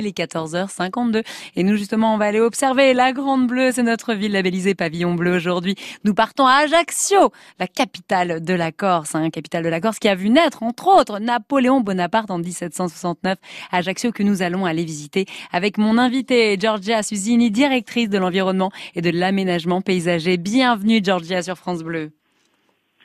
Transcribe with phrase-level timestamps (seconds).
[0.00, 1.24] Il est 14h52
[1.56, 5.16] et nous justement on va aller observer la Grande Bleue, c'est notre ville labellisée Pavillon
[5.16, 5.74] Bleu aujourd'hui.
[6.04, 10.06] Nous partons à Ajaccio, la capitale de la Corse, hein, capitale de la Corse qui
[10.06, 13.38] a vu naître entre autres Napoléon Bonaparte en 1769.
[13.72, 19.02] Ajaccio que nous allons aller visiter avec mon invité Georgia Susini, directrice de l'environnement et
[19.02, 20.36] de l'aménagement paysager.
[20.36, 22.17] Bienvenue Georgia sur France Bleu.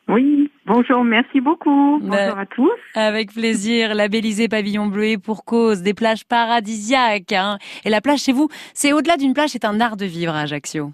[0.09, 1.99] Oui, bonjour, merci beaucoup.
[2.01, 2.71] Bonjour à tous.
[2.95, 7.31] Avec plaisir, labellisé Pavillon Bleu et pour cause des plages paradisiaques.
[7.31, 7.57] Hein.
[7.85, 10.41] Et la plage chez vous, c'est au-delà d'une plage, c'est un art de vivre à
[10.41, 10.91] Ajaccio.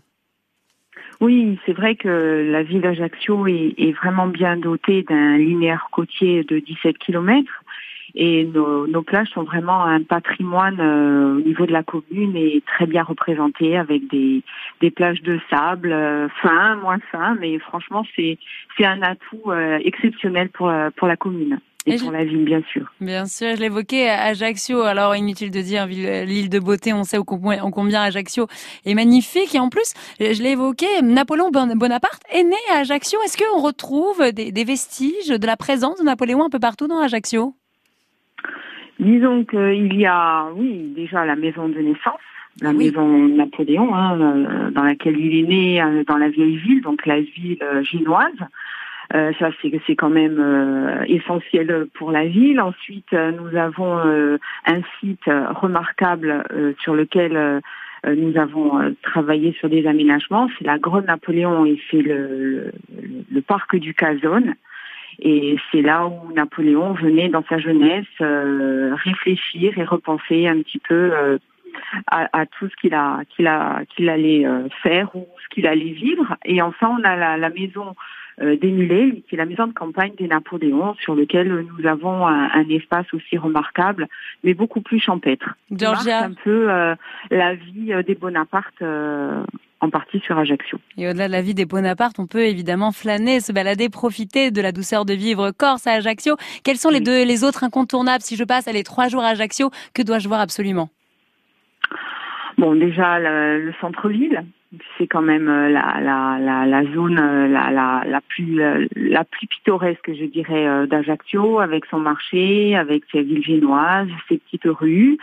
[1.21, 6.43] Oui, c'est vrai que la ville d'Ajaccio est, est, vraiment bien dotée d'un linéaire côtier
[6.45, 7.63] de 17 kilomètres
[8.15, 12.61] et nos, nos, plages sont vraiment un patrimoine euh, au niveau de la commune et
[12.65, 14.43] très bien représenté avec des,
[14.81, 18.37] des plages de sable euh, fin, moins fin, mais franchement c'est
[18.77, 21.59] c'est un atout euh, exceptionnel pour pour la commune.
[21.85, 22.91] Et, pour la ville, bien sûr.
[22.99, 24.81] Bien sûr, je l'évoquais, Ajaccio.
[24.81, 28.47] Alors, inutile de dire l'île de beauté, on sait en combien Ajaccio
[28.85, 29.55] est magnifique.
[29.55, 33.19] Et en plus, je l'ai évoqué, Napoléon Bonaparte est né à Ajaccio.
[33.23, 36.99] Est-ce qu'on retrouve des, des, vestiges de la présence de Napoléon un peu partout dans
[36.99, 37.55] Ajaccio?
[38.99, 42.19] Disons qu'il y a, oui, déjà la maison de naissance,
[42.61, 46.81] la maison Napoléon, hein, euh, dans laquelle il est né, euh, dans la vieille ville,
[46.81, 48.33] donc la ville euh, ginoise.
[49.13, 52.59] Euh, ça, c'est c'est quand même euh, essentiel pour la ville.
[52.59, 56.43] Ensuite, nous avons un site remarquable
[56.79, 57.61] sur lequel
[58.05, 60.49] nous avons travaillé sur des aménagements.
[60.57, 62.71] C'est la Grotte Napoléon et c'est le, le,
[63.31, 64.53] le, parc du Cazone.
[65.21, 70.79] Et c'est là où Napoléon venait dans sa jeunesse euh, réfléchir et repenser un petit
[70.79, 71.37] peu euh,
[72.07, 75.67] à, à, tout ce qu'il a qu'il a qu'il allait euh, faire ou ce qu'il
[75.67, 76.37] allait vivre.
[76.45, 77.95] Et enfin, on a la, la maison
[78.41, 82.25] euh, des Mulets, qui est la maison de campagne des Napoléons, sur lequel nous avons
[82.25, 84.07] un, un espace aussi remarquable,
[84.43, 85.55] mais beaucoup plus champêtre.
[85.71, 86.95] Georgia, un peu euh,
[87.31, 88.81] la vie des Bonaparte
[89.81, 90.77] en partie sur Ajaccio.
[90.97, 94.61] Et au-delà de la vie des Bonaparte, on peut évidemment flâner, se balader, profiter de
[94.61, 96.35] la douceur de vivre corse à Ajaccio.
[96.63, 99.69] Quels sont les deux, les autres incontournables Si je passe les trois jours à Ajaccio,
[99.93, 100.89] que dois-je voir absolument?
[102.57, 104.43] Bon, déjà le, le centre-ville,
[104.97, 108.85] c'est quand même euh, la, la, la, la zone euh, la, la, la, plus euh,
[108.95, 114.65] la plus pittoresque, je dirais, d'Ajaccio, avec son marché, avec ses villes génoises, ses petites
[114.65, 115.17] rues,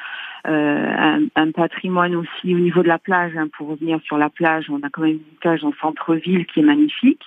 [0.46, 3.36] un, un, patrimoine aussi au niveau de la plage.
[3.36, 6.60] Hein, pour revenir sur la plage, on a quand même une plage en centre-ville qui
[6.60, 7.22] est magnifique.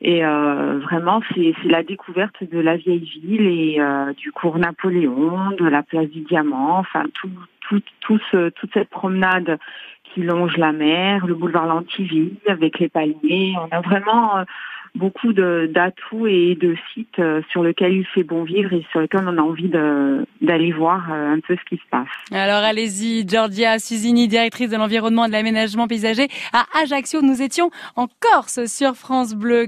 [0.00, 5.50] Et euh, vraiment, c'est la découverte de la vieille ville et euh, du cours Napoléon,
[5.58, 7.30] de la place du Diamant, enfin tout,
[7.60, 9.58] tout, tout ce, toute cette promenade
[10.02, 13.54] qui longe la mer, le boulevard Lantiville avec les palmiers.
[13.58, 14.44] On a vraiment euh,
[14.94, 19.24] beaucoup d'atouts et de sites euh, sur lesquels il fait bon vivre et sur lesquels
[19.26, 22.08] on a envie d'aller voir euh, un peu ce qui se passe.
[22.30, 27.22] Alors allez-y, Georgia Susini, directrice de l'environnement et de l'aménagement paysager à Ajaccio.
[27.22, 29.62] Nous étions en Corse sur France Bleu.